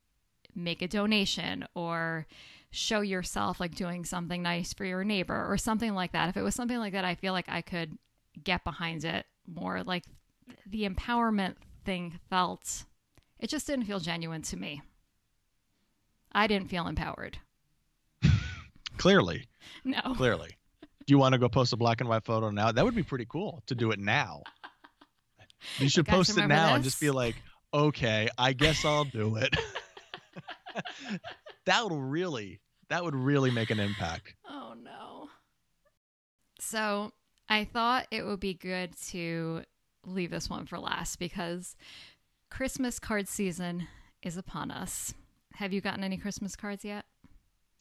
[0.55, 2.27] make a donation or
[2.71, 6.29] show yourself like doing something nice for your neighbor or something like that.
[6.29, 7.97] If it was something like that, I feel like I could
[8.43, 9.83] get behind it more.
[9.83, 10.03] Like
[10.65, 12.83] the empowerment thing felt,
[13.39, 14.81] it just didn't feel genuine to me.
[16.31, 17.39] I didn't feel empowered.
[18.97, 19.47] Clearly,
[19.83, 20.01] No.
[20.15, 20.49] clearly.
[21.07, 22.71] Do you want to go post a black and white photo now?
[22.71, 24.43] That would be pretty cool to do it now.
[25.77, 27.35] You should guys post it remember now and just be like,
[27.73, 29.55] okay, I guess I'll do it.
[31.65, 34.33] that would really, that would really make an impact.
[34.47, 35.29] Oh no.
[36.59, 37.11] So
[37.49, 39.63] I thought it would be good to
[40.05, 41.75] leave this one for last because
[42.49, 43.87] Christmas card season
[44.23, 45.13] is upon us.
[45.55, 47.05] Have you gotten any Christmas cards yet?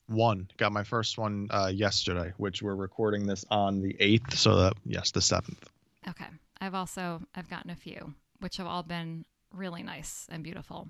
[0.09, 4.37] One got my first one uh, yesterday, which we're recording this on the eighth.
[4.37, 5.71] So that yes, the seventh.
[6.09, 6.27] Okay.
[6.61, 10.89] I've also I've gotten a few, which have all been really nice and beautiful.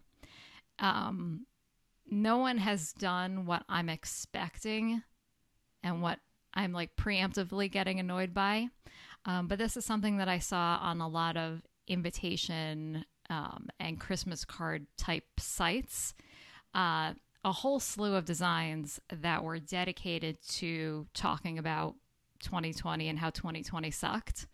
[0.79, 1.47] Um,
[2.11, 5.03] no one has done what I'm expecting
[5.83, 6.19] and what
[6.55, 8.69] I'm like preemptively getting annoyed by.
[9.25, 14.01] Um, but this is something that I saw on a lot of invitation um, and
[14.01, 16.15] Christmas card type sites.
[16.75, 21.95] Uh, a whole slew of designs that were dedicated to talking about
[22.41, 24.47] 2020 and how 2020 sucked.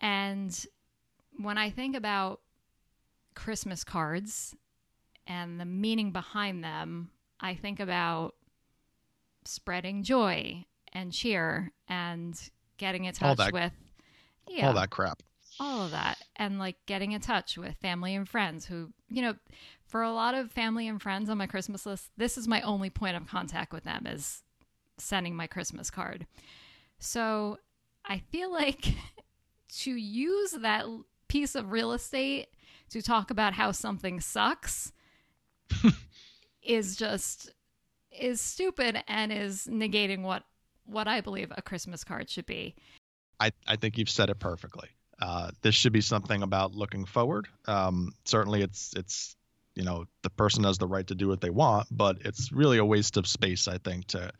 [0.00, 0.66] And
[1.38, 2.40] when I think about
[3.34, 4.54] Christmas cards
[5.26, 7.10] and the meaning behind them,
[7.40, 8.34] I think about
[9.44, 12.38] spreading joy and cheer and
[12.76, 13.72] getting in All touch that- with
[14.48, 15.22] yeah, All that crap.
[15.60, 19.34] all of that and like getting in touch with family and friends who you know
[19.86, 22.88] for a lot of family and friends on my christmas list this is my only
[22.90, 24.42] point of contact with them is
[24.98, 26.26] sending my christmas card
[26.98, 27.58] so
[28.04, 28.94] i feel like
[29.78, 30.84] to use that
[31.28, 32.48] piece of real estate
[32.90, 34.92] to talk about how something sucks
[36.62, 37.52] is just
[38.10, 40.42] is stupid and is negating what
[40.84, 42.74] what i believe a christmas card should be
[43.40, 44.88] I, I think you've said it perfectly.
[45.20, 47.48] Uh, this should be something about looking forward.
[47.66, 49.36] Um, certainly, it's it's
[49.74, 52.78] you know the person has the right to do what they want, but it's really
[52.78, 53.66] a waste of space.
[53.66, 54.30] I think to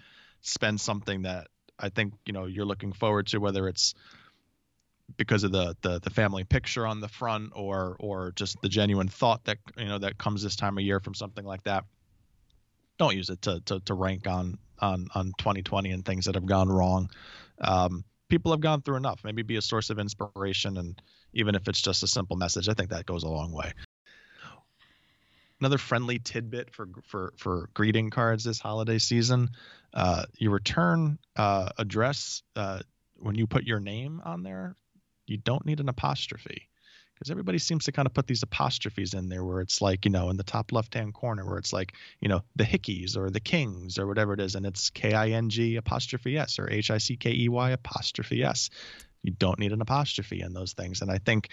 [0.42, 3.94] spend something that I think you know you're looking forward to, whether it's
[5.16, 9.08] because of the, the the family picture on the front or or just the genuine
[9.08, 11.84] thought that you know that comes this time of year from something like that.
[12.98, 16.46] Don't use it to to, to rank on on on 2020 and things that have
[16.46, 17.10] gone wrong.
[17.60, 19.20] Um, people have gone through enough.
[19.24, 21.00] Maybe be a source of inspiration, and
[21.32, 23.72] even if it's just a simple message, I think that goes a long way.
[25.60, 29.50] Another friendly tidbit for for for greeting cards this holiday season:
[29.92, 32.80] uh, your return uh, address uh,
[33.16, 34.74] when you put your name on there,
[35.30, 36.68] you don't need an apostrophe.
[37.14, 40.10] Because everybody seems to kind of put these apostrophes in there where it's like you
[40.10, 43.28] know in the top left hand corner where it's like you know the hickeys or
[43.28, 48.70] the kings or whatever it is and it's k-i-n-g apostrophe s or h-i-c-k-e-y apostrophe s.
[49.22, 51.50] You don't need an apostrophe in those things and i think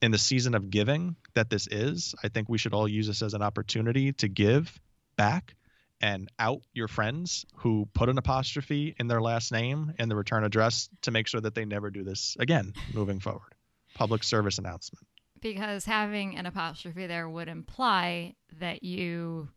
[0.00, 3.20] in the season of giving that this is i think we should all use this
[3.20, 4.80] as an opportunity to give
[5.16, 5.54] back
[6.00, 10.44] and out your friends who put an apostrophe in their last name in the return
[10.44, 13.54] address to make sure that they never do this again moving forward
[13.94, 15.06] public service announcement.
[15.40, 19.48] because having an apostrophe there would imply that you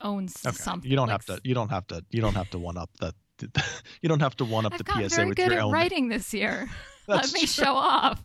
[0.00, 0.52] own Okay.
[0.56, 0.90] something.
[0.90, 1.48] You don't like have to.
[1.48, 2.04] You don't have to.
[2.10, 3.14] You don't have to one up the.
[4.02, 5.72] you don't have to one up I've the PSA very with good your at own.
[5.72, 6.68] writing this year.
[7.08, 7.46] Let me true.
[7.64, 8.22] show off.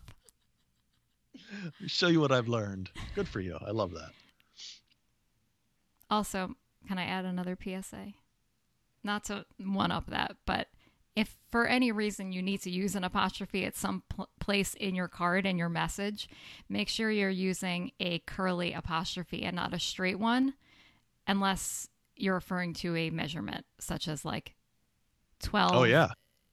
[1.86, 2.90] Show you what I've learned.
[3.14, 3.56] Good for you.
[3.66, 4.10] I love that.
[6.10, 6.54] Also,
[6.86, 8.14] can I add another PSA?
[9.02, 10.68] Not to one up that, but
[11.16, 14.94] if for any reason you need to use an apostrophe at some pl- place in
[14.94, 16.28] your card and your message,
[16.68, 20.54] make sure you're using a curly apostrophe and not a straight one,
[21.26, 24.54] unless you're referring to a measurement such as like
[25.42, 26.08] 12 Oh yeah,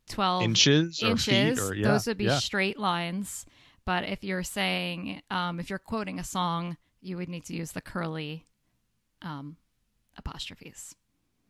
[0.09, 1.25] 12 inches or inches.
[1.59, 2.39] feet or yeah, Those would be yeah.
[2.39, 3.45] straight lines.
[3.85, 7.71] But if you're saying, um, if you're quoting a song, you would need to use
[7.73, 8.45] the curly
[9.21, 9.57] um,
[10.17, 10.95] apostrophes.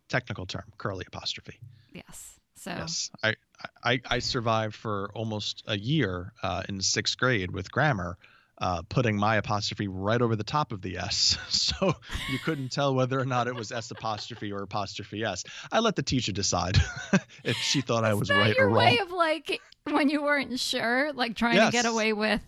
[0.09, 1.59] technical term, curly apostrophe.
[1.93, 2.39] Yes.
[2.55, 3.35] So Yes, I,
[3.83, 8.17] I I survived for almost a year uh, in sixth grade with grammar,
[8.57, 11.93] uh, putting my apostrophe right over the top of the S, so
[12.31, 15.43] you couldn't tell whether or not it was S apostrophe or apostrophe S.
[15.71, 16.77] I let the teacher decide
[17.43, 18.85] if she thought I was right your or wrong.
[18.85, 22.41] way of like when you weren't sure, like trying to get away with.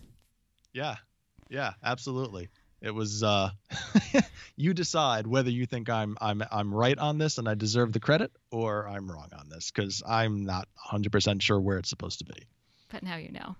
[0.72, 0.96] Yeah,
[1.48, 2.48] yeah, absolutely.
[2.82, 3.50] It was uh,
[4.56, 8.00] you decide whether you think I'm I'm I'm right on this and I deserve the
[8.00, 12.24] credit, or I'm wrong on this because I'm not 100% sure where it's supposed to
[12.24, 12.46] be.
[12.90, 13.56] But now you know,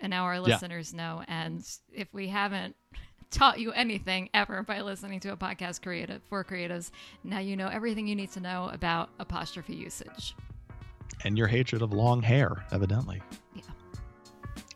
[0.00, 0.40] and now our Yeah.
[0.54, 1.22] listeners know.
[1.26, 2.76] And if we haven't
[3.30, 6.90] taught you anything ever by listening to a podcast creative for creatives,
[7.24, 10.34] now you know everything you need to know about apostrophe usage.
[11.24, 13.20] and your hatred of long hair, evidently.
[13.54, 13.62] Yeah.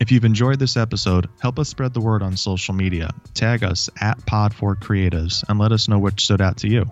[0.05, 3.09] If you've enjoyed this episode, help us spread the word on social media.
[3.33, 6.85] Tag us at PodForCreatives and let us know what stood out to you.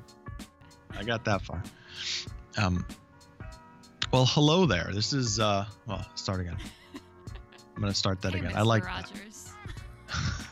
[0.97, 1.61] I got that far.
[2.57, 2.83] Um,
[4.11, 4.89] well, hello there.
[4.91, 6.57] This is, uh, well, start again.
[7.75, 8.53] I'm going to start that Hey, again.
[8.53, 8.55] Mr.
[8.55, 9.11] I like that.
[9.11, 9.51] Rogers.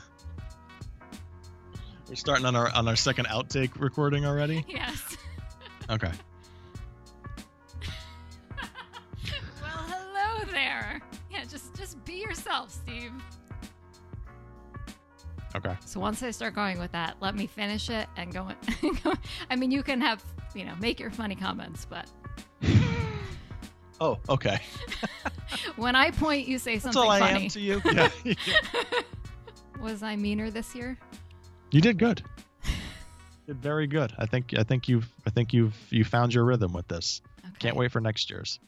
[2.09, 4.63] We're starting on our on our second outtake recording already.
[4.69, 5.17] Yes.
[5.89, 6.11] Okay.
[15.63, 15.75] Okay.
[15.85, 18.47] So once I start going with that, let me finish it and go.
[19.03, 19.13] go
[19.49, 20.23] I mean, you can have
[20.55, 22.07] you know make your funny comments, but
[24.01, 24.59] Oh, okay.
[25.75, 27.43] when I point, you say something That's something all I funny.
[27.43, 27.81] am to you.
[27.93, 28.33] Yeah.
[29.79, 30.97] Was I meaner this year?
[31.71, 32.23] You did good.
[33.47, 34.11] Did very good.
[34.17, 37.21] I think I think you've I think you've you found your rhythm with this.
[37.39, 37.53] Okay.
[37.59, 38.59] Can't wait for next year's.